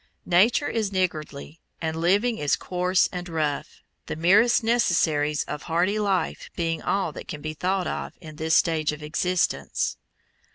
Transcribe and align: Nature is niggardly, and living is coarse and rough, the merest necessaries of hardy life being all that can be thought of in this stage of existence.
Nature 0.25 0.67
is 0.67 0.91
niggardly, 0.91 1.59
and 1.79 1.95
living 1.95 2.39
is 2.39 2.55
coarse 2.55 3.07
and 3.11 3.29
rough, 3.29 3.83
the 4.07 4.15
merest 4.15 4.63
necessaries 4.63 5.43
of 5.43 5.61
hardy 5.69 5.99
life 5.99 6.49
being 6.55 6.81
all 6.81 7.11
that 7.11 7.27
can 7.27 7.39
be 7.39 7.53
thought 7.53 7.85
of 7.85 8.13
in 8.19 8.37
this 8.37 8.55
stage 8.55 8.91
of 8.91 9.03
existence. 9.03 9.97